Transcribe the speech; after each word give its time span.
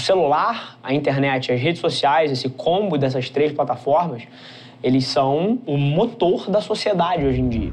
O 0.00 0.02
celular, 0.02 0.78
a 0.82 0.94
internet, 0.94 1.52
as 1.52 1.60
redes 1.60 1.78
sociais, 1.78 2.32
esse 2.32 2.48
combo 2.48 2.96
dessas 2.96 3.28
três 3.28 3.52
plataformas, 3.52 4.22
eles 4.82 5.06
são 5.06 5.58
o 5.66 5.76
motor 5.76 6.50
da 6.50 6.62
sociedade 6.62 7.26
hoje 7.26 7.38
em 7.38 7.48
dia. 7.50 7.72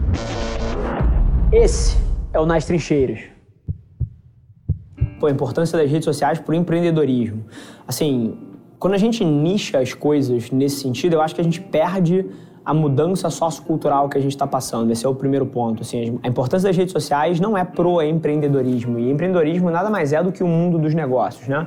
Esse 1.53 1.97
é 2.33 2.39
o 2.39 2.45
Nas 2.45 2.65
Trincheiras. 2.65 3.21
Pô, 5.21 5.27
a 5.27 5.31
importância 5.31 5.77
das 5.77 5.89
redes 5.89 6.03
sociais 6.03 6.37
para 6.37 6.51
o 6.51 6.55
empreendedorismo. 6.55 7.45
Assim, 7.87 8.37
quando 8.77 8.95
a 8.95 8.97
gente 8.97 9.23
nicha 9.23 9.79
as 9.79 9.93
coisas 9.93 10.51
nesse 10.51 10.81
sentido, 10.81 11.13
eu 11.13 11.21
acho 11.21 11.33
que 11.33 11.39
a 11.39 11.45
gente 11.45 11.61
perde 11.61 12.25
a 12.67 12.73
mudança 12.73 13.29
sociocultural 13.29 14.09
que 14.09 14.17
a 14.17 14.21
gente 14.21 14.33
está 14.33 14.45
passando. 14.45 14.91
Esse 14.91 15.05
é 15.05 15.07
o 15.07 15.15
primeiro 15.15 15.45
ponto. 15.45 15.83
Assim, 15.83 16.19
a 16.21 16.27
importância 16.27 16.67
das 16.67 16.75
redes 16.75 16.91
sociais 16.91 17.39
não 17.39 17.57
é 17.57 17.63
pro 17.63 18.01
empreendedorismo. 18.01 18.99
E 18.99 19.09
empreendedorismo 19.09 19.71
nada 19.71 19.89
mais 19.89 20.11
é 20.11 20.21
do 20.21 20.33
que 20.33 20.43
o 20.43 20.47
mundo 20.47 20.77
dos 20.77 20.93
negócios, 20.93 21.47
né? 21.47 21.65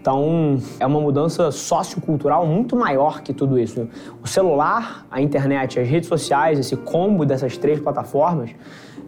Então, 0.00 0.58
é 0.78 0.86
uma 0.86 0.98
mudança 0.98 1.50
sociocultural 1.50 2.46
muito 2.46 2.74
maior 2.74 3.20
que 3.20 3.34
tudo 3.34 3.58
isso. 3.58 3.86
O 4.22 4.26
celular, 4.26 5.06
a 5.10 5.20
internet, 5.20 5.78
as 5.78 5.86
redes 5.86 6.08
sociais, 6.08 6.58
esse 6.58 6.74
combo 6.74 7.26
dessas 7.26 7.58
três 7.58 7.78
plataformas, 7.78 8.50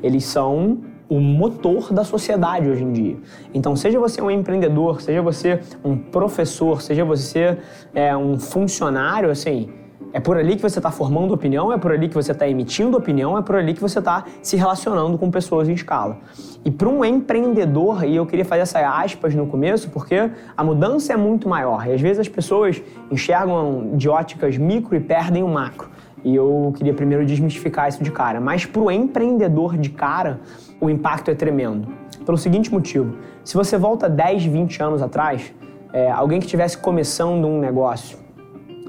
eles 0.02 0.24
são 0.24 0.80
o 1.08 1.18
motor 1.18 1.94
da 1.94 2.04
sociedade 2.04 2.68
hoje 2.68 2.84
em 2.84 2.92
dia. 2.92 3.16
Então, 3.54 3.74
seja 3.74 3.98
você 3.98 4.20
um 4.20 4.30
empreendedor, 4.30 5.00
seja 5.00 5.22
você 5.22 5.60
um 5.82 5.96
professor, 5.96 6.82
seja 6.82 7.06
você 7.06 7.56
é, 7.94 8.14
um 8.14 8.38
funcionário, 8.38 9.30
assim, 9.30 9.70
é 10.12 10.20
por 10.20 10.36
ali 10.36 10.56
que 10.56 10.62
você 10.62 10.78
está 10.78 10.90
formando 10.90 11.32
opinião, 11.32 11.72
é 11.72 11.78
por 11.78 11.92
ali 11.92 12.08
que 12.08 12.14
você 12.14 12.32
está 12.32 12.48
emitindo 12.48 12.96
opinião, 12.96 13.36
é 13.36 13.42
por 13.42 13.56
ali 13.56 13.74
que 13.74 13.80
você 13.80 13.98
está 13.98 14.24
se 14.42 14.56
relacionando 14.56 15.16
com 15.16 15.30
pessoas 15.30 15.68
em 15.68 15.72
escala. 15.72 16.18
E 16.64 16.70
para 16.70 16.88
um 16.88 17.04
empreendedor, 17.04 18.04
e 18.04 18.16
eu 18.16 18.26
queria 18.26 18.44
fazer 18.44 18.62
essas 18.62 18.82
aspas 18.82 19.34
no 19.34 19.46
começo, 19.46 19.90
porque 19.90 20.30
a 20.56 20.64
mudança 20.64 21.12
é 21.12 21.16
muito 21.16 21.48
maior. 21.48 21.86
E 21.86 21.92
às 21.92 22.00
vezes 22.00 22.20
as 22.20 22.28
pessoas 22.28 22.82
enxergam 23.10 23.92
de 23.94 24.08
óticas 24.08 24.56
micro 24.56 24.94
e 24.94 25.00
perdem 25.00 25.42
o 25.42 25.48
macro. 25.48 25.90
E 26.24 26.34
eu 26.34 26.72
queria 26.76 26.94
primeiro 26.94 27.26
desmistificar 27.26 27.88
isso 27.88 28.02
de 28.02 28.10
cara. 28.10 28.40
Mas 28.40 28.64
para 28.64 28.80
o 28.80 28.90
empreendedor 28.90 29.76
de 29.76 29.90
cara, 29.90 30.40
o 30.80 30.88
impacto 30.88 31.30
é 31.30 31.34
tremendo. 31.34 31.88
Pelo 32.24 32.38
seguinte 32.38 32.72
motivo: 32.72 33.16
se 33.42 33.56
você 33.56 33.76
volta 33.76 34.08
10, 34.08 34.44
20 34.44 34.82
anos 34.82 35.02
atrás, 35.02 35.52
é, 35.92 36.10
alguém 36.10 36.38
que 36.38 36.46
estivesse 36.46 36.78
começando 36.78 37.46
um 37.46 37.58
negócio 37.58 38.18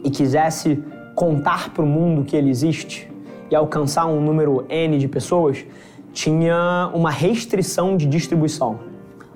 e 0.03 0.09
quisesse 0.09 0.83
contar 1.23 1.69
para 1.69 1.81
o 1.81 1.87
mundo 1.87 2.25
que 2.25 2.35
ele 2.35 2.49
existe 2.49 3.09
e 3.49 3.55
alcançar 3.55 4.05
um 4.07 4.19
número 4.19 4.65
N 4.67 4.97
de 4.97 5.07
pessoas, 5.07 5.65
tinha 6.11 6.91
uma 6.93 7.09
restrição 7.09 7.95
de 7.95 8.05
distribuição. 8.05 8.79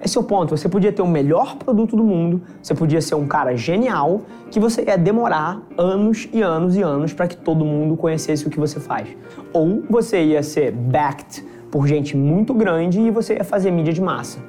Esse 0.03 0.17
é 0.17 0.21
o 0.21 0.23
ponto. 0.23 0.55
Você 0.55 0.67
podia 0.67 0.91
ter 0.91 1.01
o 1.01 1.07
melhor 1.07 1.55
produto 1.55 1.95
do 1.95 2.03
mundo, 2.03 2.41
você 2.61 2.75
podia 2.75 2.99
ser 2.99 3.15
um 3.15 3.25
cara 3.25 3.55
genial, 3.55 4.23
que 4.51 4.59
você 4.59 4.83
ia 4.83 4.97
demorar 4.97 5.61
anos 5.77 6.27
e 6.33 6.41
anos 6.41 6.75
e 6.75 6.81
anos 6.81 7.13
para 7.13 7.25
que 7.25 7.37
todo 7.37 7.63
mundo 7.63 7.95
conhecesse 7.95 8.45
o 8.45 8.49
que 8.49 8.59
você 8.59 8.81
faz. 8.81 9.07
Ou 9.53 9.81
você 9.89 10.21
ia 10.21 10.43
ser 10.43 10.73
backed 10.73 11.41
por 11.71 11.87
gente 11.87 12.17
muito 12.17 12.53
grande 12.53 12.99
e 12.99 13.09
você 13.09 13.35
ia 13.35 13.45
fazer 13.45 13.71
mídia 13.71 13.93
de 13.93 14.01
massa. 14.01 14.39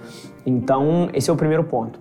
Então, 0.45 1.09
esse 1.15 1.31
é 1.31 1.33
o 1.33 1.37
primeiro 1.37 1.63
ponto. 1.63 2.01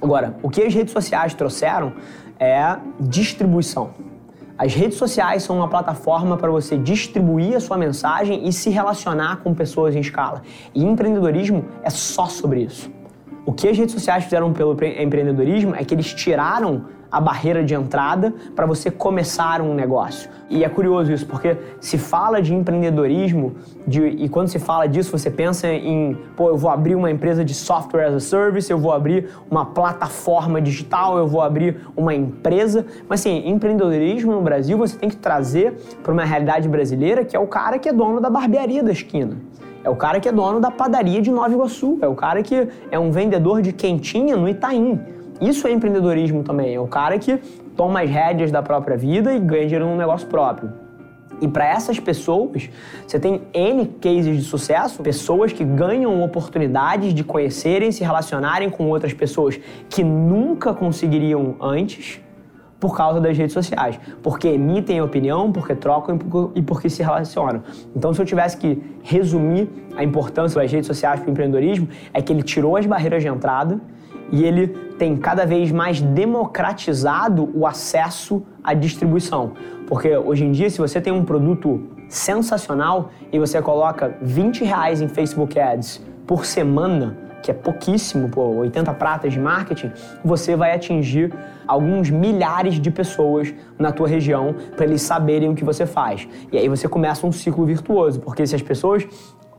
Agora, 0.00 0.36
o 0.42 0.50
que 0.50 0.62
as 0.62 0.74
redes 0.74 0.92
sociais 0.92 1.32
trouxeram 1.32 1.94
é 2.38 2.76
distribuição. 3.00 4.17
As 4.58 4.74
redes 4.74 4.98
sociais 4.98 5.44
são 5.44 5.56
uma 5.56 5.68
plataforma 5.68 6.36
para 6.36 6.50
você 6.50 6.76
distribuir 6.76 7.54
a 7.54 7.60
sua 7.60 7.78
mensagem 7.78 8.48
e 8.48 8.52
se 8.52 8.70
relacionar 8.70 9.36
com 9.36 9.54
pessoas 9.54 9.94
em 9.94 10.00
escala. 10.00 10.42
E 10.74 10.84
empreendedorismo 10.84 11.64
é 11.80 11.90
só 11.90 12.26
sobre 12.26 12.62
isso. 12.62 12.90
O 13.46 13.52
que 13.52 13.68
as 13.68 13.78
redes 13.78 13.94
sociais 13.94 14.24
fizeram 14.24 14.52
pelo 14.52 14.72
empreendedorismo 14.72 15.76
é 15.76 15.84
que 15.84 15.94
eles 15.94 16.12
tiraram 16.12 16.86
a 17.10 17.20
barreira 17.20 17.64
de 17.64 17.74
entrada 17.74 18.34
para 18.54 18.66
você 18.66 18.90
começar 18.90 19.60
um 19.60 19.74
negócio. 19.74 20.30
E 20.50 20.64
é 20.64 20.68
curioso 20.68 21.12
isso, 21.12 21.26
porque 21.26 21.56
se 21.80 21.98
fala 21.98 22.40
de 22.40 22.54
empreendedorismo 22.54 23.54
de, 23.86 24.02
e 24.02 24.28
quando 24.28 24.48
se 24.48 24.58
fala 24.58 24.86
disso, 24.86 25.10
você 25.10 25.30
pensa 25.30 25.68
em, 25.68 26.16
pô, 26.36 26.48
eu 26.48 26.56
vou 26.56 26.70
abrir 26.70 26.94
uma 26.94 27.10
empresa 27.10 27.44
de 27.44 27.54
software 27.54 28.06
as 28.06 28.14
a 28.14 28.20
service, 28.20 28.70
eu 28.70 28.78
vou 28.78 28.92
abrir 28.92 29.28
uma 29.50 29.66
plataforma 29.66 30.60
digital, 30.60 31.18
eu 31.18 31.26
vou 31.26 31.42
abrir 31.42 31.80
uma 31.96 32.14
empresa. 32.14 32.86
Mas 33.08 33.20
assim, 33.20 33.48
empreendedorismo 33.48 34.32
no 34.32 34.40
Brasil 34.40 34.78
você 34.78 34.96
tem 34.96 35.08
que 35.08 35.16
trazer 35.16 35.74
para 36.02 36.12
uma 36.12 36.24
realidade 36.24 36.68
brasileira 36.68 37.24
que 37.24 37.36
é 37.36 37.40
o 37.40 37.46
cara 37.46 37.78
que 37.78 37.88
é 37.88 37.92
dono 37.92 38.20
da 38.20 38.30
barbearia 38.30 38.82
da 38.82 38.92
esquina. 38.92 39.36
É 39.84 39.90
o 39.90 39.96
cara 39.96 40.18
que 40.20 40.28
é 40.28 40.32
dono 40.32 40.60
da 40.60 40.70
padaria 40.70 41.22
de 41.22 41.30
Nova 41.30 41.52
Iguaçu. 41.52 41.98
É 42.02 42.08
o 42.08 42.14
cara 42.14 42.42
que 42.42 42.68
é 42.90 42.98
um 42.98 43.10
vendedor 43.10 43.62
de 43.62 43.72
quentinha 43.72 44.36
no 44.36 44.48
Itaim. 44.48 45.00
Isso 45.40 45.66
é 45.66 45.72
empreendedorismo 45.72 46.42
também. 46.42 46.74
É 46.74 46.80
o 46.80 46.86
cara 46.86 47.18
que 47.18 47.36
toma 47.76 48.00
as 48.02 48.10
rédeas 48.10 48.50
da 48.50 48.62
própria 48.62 48.96
vida 48.96 49.32
e 49.32 49.38
ganha 49.38 49.64
dinheiro 49.64 49.86
num 49.86 49.96
negócio 49.96 50.26
próprio. 50.26 50.72
E 51.40 51.46
para 51.46 51.66
essas 51.66 52.00
pessoas, 52.00 52.68
você 53.06 53.18
tem 53.18 53.42
N 53.54 53.86
cases 54.00 54.36
de 54.36 54.42
sucesso, 54.42 55.02
pessoas 55.02 55.52
que 55.52 55.64
ganham 55.64 56.20
oportunidades 56.22 57.14
de 57.14 57.22
conhecerem, 57.22 57.92
se 57.92 58.02
relacionarem 58.02 58.68
com 58.68 58.88
outras 58.88 59.12
pessoas 59.12 59.58
que 59.88 60.02
nunca 60.02 60.74
conseguiriam 60.74 61.54
antes 61.60 62.20
por 62.80 62.96
causa 62.96 63.20
das 63.20 63.36
redes 63.36 63.52
sociais. 63.52 63.98
Porque 64.22 64.48
emitem 64.48 65.00
opinião, 65.00 65.52
porque 65.52 65.74
trocam 65.74 66.18
e 66.54 66.62
porque 66.62 66.88
se 66.90 67.02
relacionam. 67.02 67.62
Então, 67.94 68.12
se 68.12 68.20
eu 68.20 68.26
tivesse 68.26 68.56
que 68.56 68.82
resumir 69.02 69.68
a 69.96 70.02
importância 70.02 70.60
das 70.60 70.70
redes 70.70 70.86
sociais 70.86 71.20
para 71.20 71.28
o 71.28 71.30
empreendedorismo, 71.30 71.88
é 72.12 72.20
que 72.20 72.32
ele 72.32 72.42
tirou 72.42 72.76
as 72.76 72.86
barreiras 72.86 73.22
de 73.22 73.28
entrada 73.28 73.80
e 74.30 74.44
ele 74.44 74.68
tem 74.98 75.16
cada 75.16 75.46
vez 75.46 75.70
mais 75.70 76.00
democratizado 76.00 77.50
o 77.54 77.66
acesso 77.66 78.42
à 78.62 78.74
distribuição. 78.74 79.52
Porque 79.86 80.16
hoje 80.16 80.44
em 80.44 80.52
dia, 80.52 80.68
se 80.68 80.78
você 80.78 81.00
tem 81.00 81.12
um 81.12 81.24
produto 81.24 81.82
sensacional 82.08 83.10
e 83.32 83.38
você 83.38 83.60
coloca 83.62 84.16
20 84.20 84.64
reais 84.64 85.00
em 85.00 85.08
Facebook 85.08 85.58
Ads 85.58 86.02
por 86.26 86.44
semana, 86.44 87.16
que 87.42 87.50
é 87.50 87.54
pouquíssimo, 87.54 88.28
pô, 88.28 88.42
80 88.56 88.92
pratas 88.94 89.32
de 89.32 89.38
marketing, 89.38 89.92
você 90.24 90.56
vai 90.56 90.74
atingir 90.74 91.32
alguns 91.66 92.10
milhares 92.10 92.74
de 92.80 92.90
pessoas 92.90 93.54
na 93.78 93.92
tua 93.92 94.08
região 94.08 94.54
para 94.76 94.84
eles 94.84 95.02
saberem 95.02 95.48
o 95.48 95.54
que 95.54 95.64
você 95.64 95.86
faz. 95.86 96.28
E 96.50 96.58
aí 96.58 96.68
você 96.68 96.88
começa 96.88 97.26
um 97.26 97.32
ciclo 97.32 97.64
virtuoso, 97.64 98.20
porque 98.20 98.46
se 98.46 98.54
as 98.54 98.62
pessoas 98.62 99.06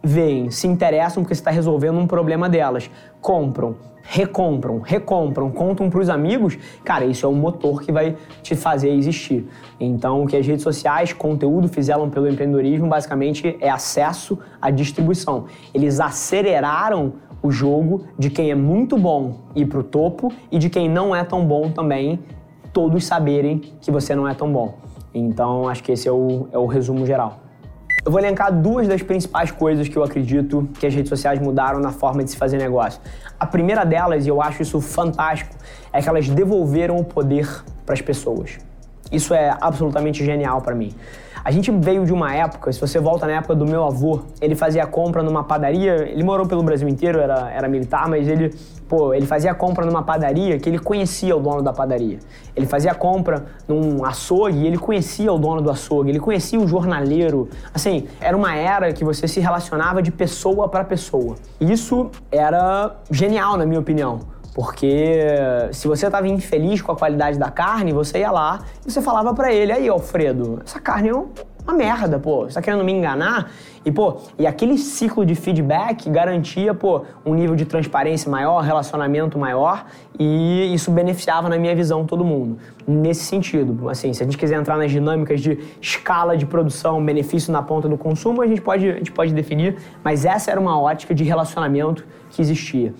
veem, 0.03 0.50
se 0.50 0.68
interessam 0.68 1.24
porque 1.24 1.36
você 1.36 1.41
está 1.41 1.51
resolvendo 1.51 1.97
um 1.97 2.07
problema 2.07 2.50
delas, 2.50 2.90
compram, 3.22 3.75
recompram, 4.12 4.80
recompram, 4.80 5.52
contam 5.52 5.88
para 5.88 6.00
os 6.00 6.09
amigos, 6.09 6.58
cara, 6.84 7.06
isso 7.06 7.28
é 7.28 7.30
um 7.30 7.36
motor 7.36 7.84
que 7.84 7.92
vai 7.92 8.18
te 8.42 8.56
fazer 8.56 8.90
existir. 8.90 9.47
Então, 9.80 10.24
o 10.24 10.28
que 10.28 10.36
as 10.36 10.46
redes 10.46 10.64
sociais, 10.64 11.14
conteúdo 11.14 11.68
fizeram 11.68 12.09
pelo 12.09 12.28
empreendedorismo, 12.28 12.88
basicamente 12.88 13.56
é 13.62 13.69
acesso 13.69 14.40
à 14.59 14.72
distribuição. 14.72 15.46
Eles 15.75 16.00
aceleraram 16.00 17.14
o 17.42 17.52
jogo 17.52 18.06
de 18.18 18.31
quem 18.31 18.50
é 18.50 18.56
muito 18.56 18.98
bom 18.98 19.42
ir 19.56 19.68
para 19.68 19.80
o 19.80 19.84
topo 19.84 20.34
e 20.52 20.58
de 20.58 20.72
quem 20.72 20.90
não 20.90 21.16
é 21.16 21.24
tão 21.24 21.46
bom 21.46 21.69
também, 21.69 22.19
todos 22.74 23.06
saberem 23.06 23.59
que 23.80 23.92
você 23.92 24.16
não 24.16 24.28
é 24.28 24.34
tão 24.34 24.52
bom. 24.52 24.80
Então, 25.14 25.69
acho 25.69 25.84
que 25.84 25.92
esse 25.92 26.08
é 26.08 26.12
o, 26.12 26.48
é 26.52 26.58
o 26.58 26.66
resumo 26.66 27.06
geral. 27.06 27.42
Eu 28.06 28.12
vou 28.12 28.20
elencar 28.20 28.52
duas 28.52 28.88
das 28.88 29.02
principais 29.02 29.52
coisas 29.52 29.88
que 29.88 29.98
eu 29.98 30.04
acredito 30.04 30.70
que 30.80 30.88
as 30.88 30.94
redes 30.94 31.10
sociais 31.10 31.40
mudaram 31.40 31.80
na 31.80 31.92
forma 31.92 32.24
de 32.24 32.32
se 32.32 32.38
fazer 32.38 32.58
negócio. 32.58 33.02
A 33.40 33.46
primeira 33.46 33.86
delas, 33.86 34.26
e 34.26 34.30
eu 34.30 34.42
acho 34.42 34.62
isso 34.62 34.80
fantástico, 34.80 35.56
é 35.92 36.02
que 36.02 36.08
elas 36.08 36.30
devolveram 36.30 36.98
o 36.98 37.04
poder 37.04 37.48
para 37.86 37.94
as 37.94 38.02
pessoas. 38.02 38.58
Isso 39.12 39.34
é 39.34 39.56
absolutamente 39.59 40.24
genial 40.24 40.62
para 40.62 40.75
mim. 40.75 40.94
A 41.44 41.52
gente 41.52 41.72
veio 41.72 42.06
de 42.06 42.12
uma 42.12 42.34
época, 42.36 42.72
se 42.72 42.80
você 42.80 43.00
volta 43.00 43.25
na 43.25 43.34
época 43.34 43.56
do 43.56 43.66
meu 43.66 43.86
avô, 43.86 44.22
ele 44.42 44.56
fazia 44.56 44.86
compra 44.86 45.24
numa 45.24 45.44
padaria, 45.44 46.08
ele 46.09 46.24
morou 46.24 46.46
pelo 46.46 46.62
Brasil 46.62 46.88
inteiro, 46.88 47.19
era, 47.19 47.50
era 47.50 47.68
militar, 47.68 48.09
mas 48.09 48.28
ele, 48.28 48.53
pô, 48.90 49.14
ele 49.14 49.25
fazia 49.25 49.53
compra 49.56 49.86
numa 49.86 50.03
padaria 50.03 50.59
que 50.59 50.68
ele 50.68 50.78
conhecia 50.78 51.36
o 51.36 51.40
dono 51.40 51.62
da 51.62 51.72
padaria. 51.72 52.19
Ele 52.56 52.66
fazia 52.66 52.94
compra 52.94 53.45
num 53.68 54.04
açougue 54.04 54.60
e 54.60 54.68
ele 54.68 54.78
conhecia 54.78 55.31
o 55.31 55.39
dono 55.39 55.62
do 55.62 55.72
açougue, 55.72 56.10
ele 56.10 56.19
conhecia 56.19 56.60
o 56.60 56.68
jornaleiro. 56.68 57.48
Assim, 57.74 58.07
era 58.19 58.36
uma 58.36 58.54
era 58.54 58.92
que 58.92 59.06
você 59.06 59.28
se 59.28 59.39
relacionava 59.39 60.01
de 60.01 60.12
pessoa 60.12 60.68
para 60.68 60.84
pessoa. 60.84 61.36
Isso 61.60 62.10
era 62.30 62.98
genial, 63.10 63.56
na 63.56 63.66
minha 63.66 63.80
opinião. 63.80 64.19
Porque 64.60 65.26
se 65.72 65.88
você 65.88 66.08
estava 66.08 66.28
infeliz 66.28 66.82
com 66.82 66.92
a 66.92 66.96
qualidade 66.98 67.40
da 67.40 67.50
carne, 67.50 67.94
você 67.94 68.20
ia 68.20 68.30
lá 68.30 68.60
e 68.86 68.92
você 68.92 69.02
falava 69.02 69.34
para 69.34 69.54
ele: 69.54 69.72
aí, 69.72 69.88
Alfredo, 69.88 70.60
essa 70.66 70.82
carne 70.82 71.08
é 71.08 71.14
uma 71.14 71.74
merda, 71.74 72.20
pô, 72.20 72.44
você 72.44 72.56
tá 72.56 72.62
querendo 72.62 72.84
me 72.84 72.92
enganar? 72.92 73.54
E, 73.86 73.92
pô, 73.92 74.18
e 74.38 74.46
aquele 74.46 74.78
ciclo 74.78 75.26
de 75.26 75.34
feedback 75.34 76.10
garantia, 76.10 76.74
pô, 76.74 77.06
um 77.26 77.34
nível 77.34 77.56
de 77.56 77.64
transparência 77.64 78.30
maior, 78.30 78.60
relacionamento 78.60 79.40
maior 79.40 79.86
e 80.20 80.74
isso 80.74 80.92
beneficiava, 80.92 81.48
na 81.48 81.58
minha 81.58 81.74
visão, 81.74 82.06
todo 82.06 82.26
mundo. 82.26 82.58
Nesse 82.86 83.24
sentido, 83.24 83.88
assim, 83.88 84.12
se 84.12 84.22
a 84.22 84.26
gente 84.26 84.38
quiser 84.38 84.60
entrar 84.60 84.78
nas 84.78 84.92
dinâmicas 84.92 85.40
de 85.40 85.58
escala 85.80 86.36
de 86.36 86.46
produção, 86.46 87.02
benefício 87.02 87.54
na 87.54 87.64
ponta 87.64 87.88
do 87.88 87.98
consumo, 87.98 88.42
a 88.42 88.48
gente 88.48 88.60
pode, 88.60 88.90
a 88.90 88.98
gente 88.98 89.14
pode 89.14 89.34
definir, 89.34 89.78
mas 90.04 90.26
essa 90.26 90.52
era 90.52 90.60
uma 90.60 90.78
ótica 90.78 91.16
de 91.16 91.24
relacionamento 91.24 92.06
que 92.30 92.42
existia. 92.42 92.94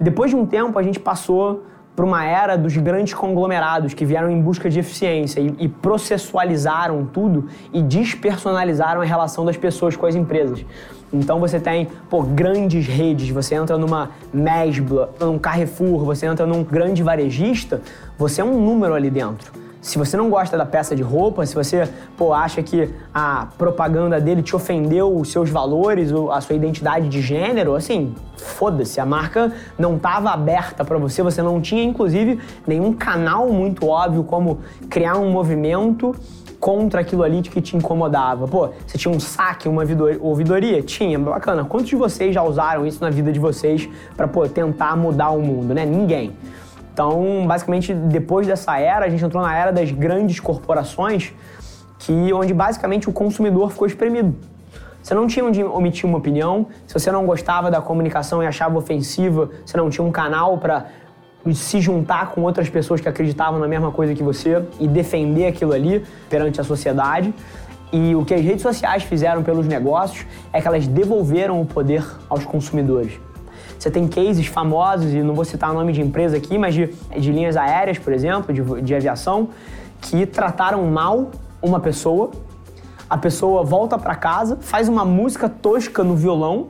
Depois 0.00 0.30
de 0.30 0.36
um 0.36 0.46
tempo, 0.46 0.78
a 0.78 0.82
gente 0.82 1.00
passou 1.00 1.64
para 1.96 2.06
uma 2.06 2.24
era 2.24 2.56
dos 2.56 2.76
grandes 2.76 3.12
conglomerados 3.12 3.92
que 3.92 4.04
vieram 4.04 4.30
em 4.30 4.40
busca 4.40 4.70
de 4.70 4.78
eficiência 4.78 5.40
e, 5.40 5.52
e, 5.58 5.68
processualizaram 5.68 7.04
tudo 7.04 7.48
e 7.72 7.82
despersonalizaram 7.82 9.00
a 9.00 9.04
relação 9.04 9.44
das 9.44 9.56
pessoas 9.56 9.96
com 9.96 10.06
as 10.06 10.14
empresas. 10.14 10.64
Então 11.12 11.40
você 11.40 11.58
tem 11.58 11.88
pô, 12.08 12.22
grandes 12.22 12.86
redes, 12.86 13.30
você 13.30 13.56
entra 13.56 13.76
numa 13.76 14.10
Mesbla, 14.32 15.10
num 15.18 15.40
Carrefour, 15.40 16.04
você 16.04 16.26
entra 16.26 16.46
num 16.46 16.62
grande 16.62 17.02
varejista, 17.02 17.82
você 18.16 18.40
é 18.40 18.44
um 18.44 18.60
número 18.60 18.94
ali 18.94 19.10
dentro. 19.10 19.50
Se 19.80 19.96
você 19.96 20.16
não 20.16 20.28
gosta 20.28 20.56
da 20.56 20.66
peça 20.66 20.96
de 20.96 21.02
roupa, 21.02 21.46
se 21.46 21.54
você 21.54 21.88
pô, 22.16 22.32
acha 22.32 22.62
que 22.62 22.90
a 23.14 23.46
propaganda 23.56 24.20
dele 24.20 24.42
te 24.42 24.54
ofendeu 24.56 25.16
os 25.16 25.30
seus 25.30 25.48
valores, 25.48 26.10
a 26.32 26.40
sua 26.40 26.56
identidade 26.56 27.08
de 27.08 27.20
gênero, 27.20 27.74
assim, 27.74 28.14
foda-se, 28.36 29.00
a 29.00 29.06
marca 29.06 29.52
não 29.78 29.96
estava 29.96 30.30
aberta 30.30 30.84
para 30.84 30.98
você, 30.98 31.22
você 31.22 31.42
não 31.42 31.60
tinha 31.60 31.82
inclusive 31.82 32.40
nenhum 32.66 32.92
canal 32.92 33.48
muito 33.50 33.86
óbvio 33.86 34.24
como 34.24 34.58
criar 34.90 35.16
um 35.16 35.30
movimento 35.30 36.14
contra 36.58 37.00
aquilo 37.00 37.22
ali 37.22 37.40
que 37.42 37.60
te 37.60 37.76
incomodava. 37.76 38.48
Pô, 38.48 38.70
você 38.86 38.98
tinha 38.98 39.14
um 39.14 39.20
saque, 39.20 39.68
uma 39.68 39.84
ouvidoria? 40.20 40.82
Tinha, 40.82 41.18
bacana. 41.18 41.64
Quantos 41.64 41.88
de 41.88 41.96
vocês 41.96 42.34
já 42.34 42.42
usaram 42.42 42.84
isso 42.84 43.00
na 43.00 43.10
vida 43.10 43.30
de 43.30 43.38
vocês 43.38 43.88
para 44.16 44.28
tentar 44.48 44.96
mudar 44.96 45.30
o 45.30 45.40
mundo, 45.40 45.72
né? 45.72 45.86
Ninguém. 45.86 46.32
Então, 46.98 47.46
basicamente, 47.46 47.94
depois 47.94 48.44
dessa 48.44 48.76
era, 48.76 49.06
a 49.06 49.08
gente 49.08 49.24
entrou 49.24 49.40
na 49.40 49.56
era 49.56 49.70
das 49.70 49.88
grandes 49.92 50.40
corporações, 50.40 51.32
que 51.96 52.32
onde 52.32 52.52
basicamente 52.52 53.08
o 53.08 53.12
consumidor 53.12 53.70
ficou 53.70 53.86
espremido. 53.86 54.34
Você 55.00 55.14
não 55.14 55.28
tinha 55.28 55.44
onde 55.44 55.62
omitir 55.62 56.06
uma 56.06 56.18
opinião, 56.18 56.66
se 56.88 56.94
você 56.94 57.12
não 57.12 57.24
gostava 57.24 57.70
da 57.70 57.80
comunicação 57.80 58.42
e 58.42 58.48
achava 58.48 58.76
ofensiva, 58.76 59.48
você 59.64 59.76
não 59.76 59.88
tinha 59.88 60.04
um 60.04 60.10
canal 60.10 60.58
para 60.58 60.86
se 61.54 61.80
juntar 61.80 62.32
com 62.32 62.42
outras 62.42 62.68
pessoas 62.68 63.00
que 63.00 63.08
acreditavam 63.08 63.60
na 63.60 63.68
mesma 63.68 63.92
coisa 63.92 64.12
que 64.12 64.22
você 64.24 64.60
e 64.80 64.88
defender 64.88 65.46
aquilo 65.46 65.74
ali 65.74 66.04
perante 66.28 66.60
a 66.60 66.64
sociedade. 66.64 67.32
E 67.92 68.16
o 68.16 68.24
que 68.24 68.34
as 68.34 68.40
redes 68.40 68.62
sociais 68.62 69.04
fizeram 69.04 69.44
pelos 69.44 69.68
negócios 69.68 70.26
é 70.52 70.60
que 70.60 70.66
elas 70.66 70.88
devolveram 70.88 71.60
o 71.60 71.64
poder 71.64 72.04
aos 72.28 72.44
consumidores. 72.44 73.20
Você 73.78 73.90
tem 73.90 74.08
cases 74.08 74.46
famosos, 74.46 75.12
e 75.12 75.22
não 75.22 75.34
vou 75.34 75.44
citar 75.44 75.70
o 75.70 75.74
nome 75.74 75.92
de 75.92 76.00
empresa 76.00 76.36
aqui, 76.36 76.58
mas 76.58 76.74
de, 76.74 76.92
de 77.16 77.30
linhas 77.30 77.56
aéreas, 77.56 77.98
por 77.98 78.12
exemplo, 78.12 78.52
de, 78.52 78.82
de 78.82 78.94
aviação, 78.94 79.50
que 80.00 80.26
trataram 80.26 80.84
mal 80.86 81.30
uma 81.62 81.78
pessoa. 81.78 82.30
A 83.08 83.16
pessoa 83.16 83.62
volta 83.62 83.96
para 83.96 84.14
casa, 84.14 84.58
faz 84.60 84.88
uma 84.88 85.04
música 85.04 85.48
tosca 85.48 86.02
no 86.02 86.14
violão, 86.14 86.68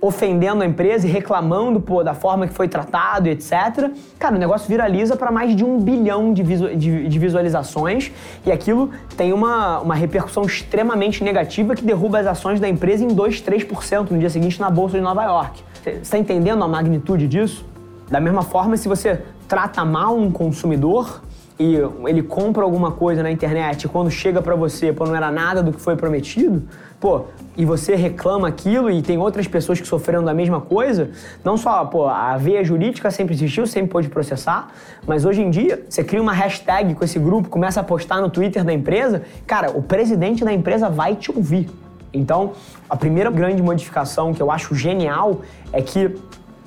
ofendendo 0.00 0.62
a 0.62 0.66
empresa 0.66 1.06
e 1.06 1.10
reclamando 1.10 1.80
pô, 1.80 2.02
da 2.02 2.14
forma 2.14 2.46
que 2.46 2.54
foi 2.54 2.68
tratado 2.68 3.28
e 3.28 3.32
etc. 3.32 3.90
Cara, 4.18 4.36
o 4.36 4.38
negócio 4.38 4.66
viraliza 4.68 5.14
para 5.16 5.30
mais 5.30 5.54
de 5.54 5.64
um 5.64 5.78
bilhão 5.78 6.32
de, 6.32 6.42
visu 6.42 6.74
de, 6.74 7.08
de, 7.08 7.18
visualizações 7.18 8.10
e 8.46 8.50
aquilo 8.50 8.90
tem 9.16 9.32
uma, 9.32 9.80
uma 9.80 9.94
repercussão 9.94 10.44
extremamente 10.44 11.22
negativa 11.22 11.74
que 11.74 11.84
derruba 11.84 12.18
as 12.18 12.26
ações 12.26 12.58
da 12.58 12.68
empresa 12.68 13.04
em 13.04 13.08
2, 13.08 13.42
3% 13.42 14.10
no 14.10 14.18
dia 14.18 14.30
seguinte 14.30 14.58
na 14.58 14.70
Bolsa 14.70 14.96
de 14.96 15.02
Nova 15.02 15.22
York. 15.24 15.69
Você 15.82 15.90
está 15.92 16.18
entendendo 16.18 16.62
a 16.62 16.68
magnitude 16.68 17.26
disso? 17.26 17.64
Da 18.10 18.20
mesma 18.20 18.42
forma, 18.42 18.76
se 18.76 18.86
você 18.86 19.22
trata 19.48 19.82
mal 19.82 20.14
um 20.14 20.30
consumidor 20.30 21.22
e 21.58 21.76
ele 22.06 22.22
compra 22.22 22.62
alguma 22.62 22.90
coisa 22.92 23.22
na 23.22 23.30
internet 23.30 23.84
e 23.84 23.88
quando 23.88 24.10
chega 24.10 24.42
para 24.42 24.54
você, 24.54 24.92
pô, 24.92 25.06
não 25.06 25.16
era 25.16 25.30
nada 25.30 25.62
do 25.62 25.72
que 25.72 25.80
foi 25.80 25.96
prometido, 25.96 26.62
pô, 26.98 27.22
e 27.56 27.64
você 27.64 27.94
reclama 27.94 28.46
aquilo 28.46 28.90
e 28.90 29.00
tem 29.00 29.16
outras 29.16 29.48
pessoas 29.48 29.80
que 29.80 29.86
sofreram 29.86 30.22
da 30.22 30.34
mesma 30.34 30.60
coisa, 30.60 31.10
não 31.42 31.56
só, 31.56 31.82
pô, 31.86 32.06
a 32.06 32.36
veia 32.36 32.62
jurídica 32.62 33.10
sempre 33.10 33.34
existiu, 33.34 33.66
sempre 33.66 33.90
pôde 33.90 34.10
processar, 34.10 34.68
mas 35.06 35.24
hoje 35.24 35.40
em 35.40 35.50
dia, 35.50 35.82
você 35.88 36.04
cria 36.04 36.20
uma 36.20 36.32
hashtag 36.32 36.94
com 36.94 37.04
esse 37.04 37.18
grupo, 37.18 37.48
começa 37.48 37.80
a 37.80 37.84
postar 37.84 38.20
no 38.20 38.28
Twitter 38.28 38.64
da 38.64 38.72
empresa, 38.72 39.22
cara, 39.46 39.70
o 39.70 39.82
presidente 39.82 40.44
da 40.44 40.52
empresa 40.52 40.90
vai 40.90 41.16
te 41.16 41.30
ouvir. 41.30 41.70
Então, 42.12 42.52
a 42.88 42.96
primeira 42.96 43.30
grande 43.30 43.62
modificação 43.62 44.34
que 44.34 44.42
eu 44.42 44.50
acho 44.50 44.74
genial 44.74 45.40
é 45.72 45.80
que 45.80 46.16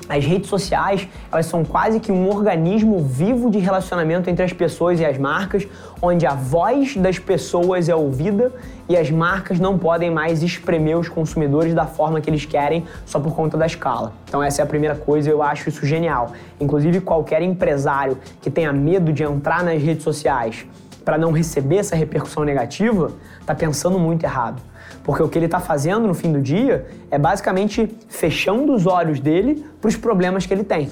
as 0.07 0.25
redes 0.25 0.49
sociais, 0.49 1.07
elas 1.31 1.45
são 1.45 1.63
quase 1.63 1.99
que 1.99 2.11
um 2.11 2.29
organismo 2.29 2.99
vivo 2.99 3.49
de 3.49 3.59
relacionamento 3.59 4.29
entre 4.29 4.43
as 4.43 4.51
pessoas 4.51 4.99
e 4.99 5.05
as 5.05 5.17
marcas, 5.17 5.65
onde 6.01 6.25
a 6.25 6.33
voz 6.33 6.97
das 6.97 7.17
pessoas 7.17 7.87
é 7.87 7.95
ouvida 7.95 8.51
e 8.89 8.97
as 8.97 9.09
marcas 9.09 9.59
não 9.59 9.77
podem 9.77 10.11
mais 10.11 10.43
espremer 10.43 10.97
os 10.97 11.07
consumidores 11.07 11.73
da 11.73 11.85
forma 11.85 12.19
que 12.19 12.29
eles 12.29 12.45
querem 12.45 12.83
só 13.05 13.19
por 13.19 13.33
conta 13.33 13.57
da 13.57 13.65
escala. 13.65 14.11
Então 14.27 14.43
essa 14.43 14.61
é 14.61 14.63
a 14.63 14.67
primeira 14.67 14.95
coisa, 14.95 15.29
eu 15.29 15.41
acho 15.41 15.69
isso 15.69 15.85
genial. 15.85 16.33
Inclusive 16.59 16.99
qualquer 16.99 17.41
empresário 17.41 18.17
que 18.41 18.49
tenha 18.49 18.73
medo 18.73 19.13
de 19.13 19.23
entrar 19.23 19.63
nas 19.63 19.81
redes 19.81 20.03
sociais 20.03 20.65
para 21.03 21.17
não 21.17 21.31
receber 21.31 21.77
essa 21.77 21.95
repercussão 21.95 22.43
negativa, 22.43 23.11
está 23.39 23.53
pensando 23.53 23.99
muito 23.99 24.23
errado. 24.23 24.61
Porque 25.03 25.21
o 25.21 25.27
que 25.27 25.37
ele 25.37 25.45
está 25.45 25.59
fazendo 25.59 26.07
no 26.07 26.13
fim 26.13 26.31
do 26.31 26.41
dia 26.41 26.85
é 27.11 27.17
basicamente 27.17 27.95
fechando 28.07 28.73
os 28.73 28.85
olhos 28.87 29.19
dele 29.19 29.65
para 29.81 29.89
os 29.89 29.97
problemas 29.97 30.45
que 30.45 30.53
ele 30.53 30.63
tem. 30.63 30.89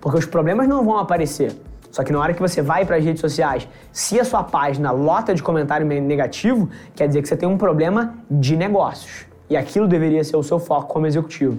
Porque 0.00 0.18
os 0.18 0.26
problemas 0.26 0.68
não 0.68 0.84
vão 0.84 0.98
aparecer. 0.98 1.52
Só 1.90 2.02
que 2.02 2.12
na 2.12 2.18
hora 2.18 2.34
que 2.34 2.40
você 2.40 2.60
vai 2.60 2.84
para 2.84 2.96
as 2.96 3.04
redes 3.04 3.20
sociais, 3.20 3.68
se 3.92 4.18
a 4.18 4.24
sua 4.24 4.42
página 4.42 4.90
lota 4.90 5.32
de 5.32 5.42
comentário 5.42 5.86
negativo, 5.86 6.68
quer 6.94 7.06
dizer 7.06 7.22
que 7.22 7.28
você 7.28 7.36
tem 7.36 7.48
um 7.48 7.56
problema 7.56 8.14
de 8.28 8.56
negócios. 8.56 9.26
E 9.48 9.56
aquilo 9.56 9.86
deveria 9.86 10.24
ser 10.24 10.36
o 10.36 10.42
seu 10.42 10.58
foco 10.58 10.92
como 10.92 11.06
executivo. 11.06 11.58